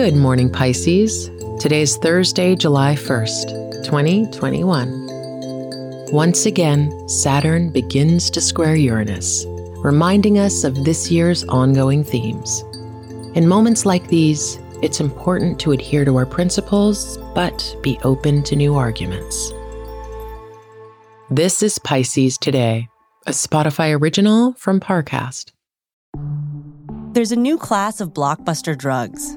Good 0.00 0.16
morning, 0.16 0.48
Pisces. 0.50 1.28
Today's 1.60 1.98
Thursday, 1.98 2.56
July 2.56 2.94
1st, 2.94 3.84
2021. 3.84 6.08
Once 6.10 6.46
again, 6.46 7.06
Saturn 7.06 7.70
begins 7.70 8.30
to 8.30 8.40
square 8.40 8.76
Uranus, 8.76 9.44
reminding 9.84 10.38
us 10.38 10.64
of 10.64 10.86
this 10.86 11.10
year's 11.10 11.44
ongoing 11.44 12.02
themes. 12.02 12.64
In 13.34 13.46
moments 13.46 13.84
like 13.84 14.08
these, 14.08 14.58
it's 14.80 15.00
important 15.00 15.60
to 15.60 15.72
adhere 15.72 16.06
to 16.06 16.16
our 16.16 16.24
principles, 16.24 17.18
but 17.34 17.76
be 17.82 17.98
open 18.02 18.42
to 18.44 18.56
new 18.56 18.76
arguments. 18.76 19.52
This 21.28 21.62
is 21.62 21.78
Pisces 21.78 22.38
Today, 22.38 22.88
a 23.26 23.32
Spotify 23.32 24.00
original 24.00 24.54
from 24.54 24.80
Parcast. 24.80 25.52
There's 27.12 27.32
a 27.32 27.36
new 27.36 27.58
class 27.58 28.00
of 28.00 28.14
blockbuster 28.14 28.78
drugs, 28.78 29.36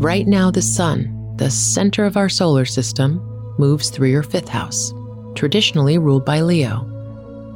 Right 0.00 0.26
now, 0.26 0.50
the 0.50 0.62
sun, 0.62 1.36
the 1.36 1.50
center 1.50 2.06
of 2.06 2.16
our 2.16 2.30
solar 2.30 2.64
system, 2.64 3.20
moves 3.58 3.90
through 3.90 4.08
your 4.08 4.22
fifth 4.22 4.48
house, 4.48 4.94
traditionally 5.34 5.98
ruled 5.98 6.24
by 6.24 6.40
Leo. 6.40 6.86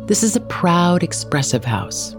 This 0.08 0.22
is 0.22 0.36
a 0.36 0.42
proud, 0.42 1.02
expressive 1.02 1.64
house, 1.64 2.14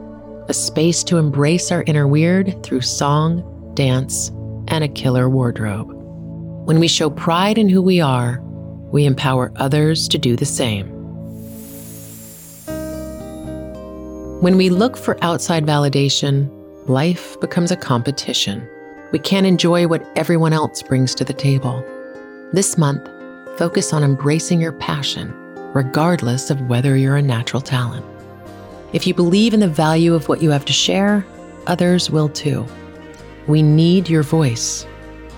a 0.47 0.53
space 0.55 1.03
to 1.03 1.17
embrace 1.17 1.71
our 1.71 1.83
inner 1.83 2.07
weird 2.07 2.63
through 2.63 2.81
song, 2.81 3.43
dance, 3.75 4.29
and 4.67 4.83
a 4.83 4.87
killer 4.87 5.29
wardrobe. 5.29 5.91
When 6.65 6.79
we 6.79 6.87
show 6.87 7.11
pride 7.11 7.59
in 7.59 7.69
who 7.69 7.83
we 7.83 8.01
are, 8.01 8.41
we 8.91 9.05
empower 9.05 9.53
others 9.57 10.07
to 10.07 10.17
do 10.17 10.35
the 10.35 10.43
same. 10.43 10.87
When 14.41 14.57
we 14.57 14.71
look 14.71 14.97
for 14.97 15.23
outside 15.23 15.67
validation, 15.67 16.49
life 16.89 17.39
becomes 17.39 17.69
a 17.69 17.77
competition. 17.77 18.67
We 19.11 19.19
can't 19.19 19.45
enjoy 19.45 19.87
what 19.87 20.05
everyone 20.15 20.53
else 20.53 20.81
brings 20.81 21.13
to 21.15 21.23
the 21.23 21.33
table. 21.33 21.85
This 22.51 22.77
month, 22.77 23.07
focus 23.57 23.93
on 23.93 24.03
embracing 24.03 24.59
your 24.59 24.71
passion, 24.73 25.33
regardless 25.73 26.49
of 26.49 26.61
whether 26.61 26.97
you're 26.97 27.15
a 27.15 27.21
natural 27.21 27.61
talent. 27.61 28.05
If 28.93 29.05
you 29.05 29.13
believe 29.13 29.53
in 29.53 29.59
the 29.59 29.67
value 29.67 30.13
of 30.13 30.27
what 30.27 30.41
you 30.41 30.49
have 30.51 30.65
to 30.65 30.73
share, 30.73 31.25
others 31.67 32.09
will 32.09 32.29
too. 32.29 32.65
We 33.47 33.61
need 33.61 34.09
your 34.09 34.23
voice. 34.23 34.87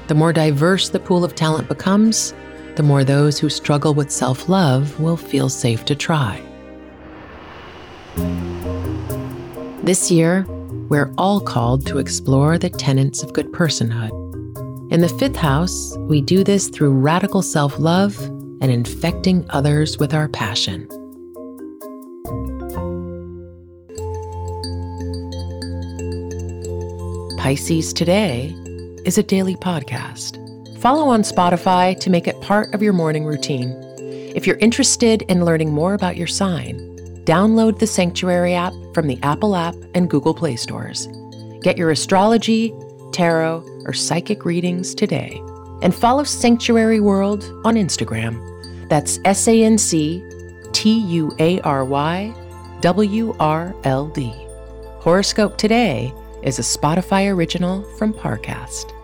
The 0.08 0.16
more 0.16 0.32
diverse 0.32 0.90
the 0.90 1.00
pool 1.00 1.24
of 1.24 1.36
talent 1.36 1.68
becomes, 1.68 2.34
the 2.76 2.84
more 2.84 3.04
those 3.04 3.40
who 3.40 3.50
struggle 3.50 3.94
with 3.94 4.12
self 4.12 4.48
love 4.48 5.00
will 5.00 5.18
feel 5.18 5.50
safe 5.50 5.84
to 5.86 5.96
try. 5.96 6.42
This 9.84 10.12
year, 10.12 10.46
we're 10.90 11.14
all 11.18 11.42
called 11.42 11.86
to 11.88 11.98
explore 11.98 12.58
the 12.58 12.70
tenets 12.70 13.24
of 13.24 13.34
good 13.34 13.52
personhood. 13.52 14.12
In 14.92 15.02
the 15.02 15.10
fifth 15.10 15.36
house, 15.36 15.98
we 15.98 16.22
do 16.22 16.44
this 16.44 16.70
through 16.70 16.92
radical 16.92 17.42
self 17.42 17.78
love 17.78 18.18
and 18.62 18.72
infecting 18.72 19.46
others 19.50 19.98
with 19.98 20.14
our 20.14 20.30
passion. 20.30 20.88
Pisces 27.38 27.94
Today 27.94 28.56
is 29.06 29.18
a 29.18 29.24
daily 29.24 29.56
podcast. 29.56 30.44
Follow 30.80 31.10
on 31.10 31.22
Spotify 31.22 32.00
to 32.00 32.10
make 32.10 32.28
it 32.28 32.40
part 32.42 32.74
of 32.74 32.82
your 32.82 32.94
morning 32.94 33.26
routine. 33.26 33.72
If 34.36 34.46
you're 34.46 34.58
interested 34.58 35.24
in 35.24 35.44
learning 35.44 35.72
more 35.72 35.94
about 35.94 36.18
your 36.18 36.28
sign, 36.28 36.87
download 37.28 37.78
the 37.78 37.86
Sanctuary 37.86 38.54
app 38.54 38.74
from 38.94 39.06
the 39.06 39.20
Apple 39.22 39.56
app 39.56 39.76
and 39.94 40.10
Google 40.10 40.34
Play 40.34 40.56
stores. 40.56 41.10
Get 41.62 41.78
your 41.78 41.92
astrology, 41.92 42.74
tarot, 43.12 43.66
or 43.86 43.92
psychic 43.92 44.46
readings 44.46 44.96
today. 44.96 45.42
And 45.82 45.94
follow 45.94 46.24
Sanctuary 46.24 47.02
World 47.02 47.44
on 47.66 47.76
Instagram. 47.76 48.40
That's 48.88 49.20
S 49.26 49.48
A 49.50 49.64
N 49.64 49.78
C 49.78 50.24
T 50.72 51.00
U 51.00 51.36
A 51.40 51.60
R 51.62 51.84
Y 51.84 52.34
W 52.80 53.36
R 53.40 53.76
L 53.84 54.08
D. 54.08 54.34
Horoscope 55.00 55.58
Today 55.58 56.14
is 56.44 56.60
a 56.60 56.62
Spotify 56.62 57.32
original 57.32 57.84
from 57.98 58.14
Parcast. 58.14 58.97